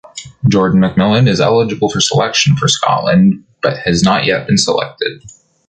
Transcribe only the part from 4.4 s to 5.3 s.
been selected.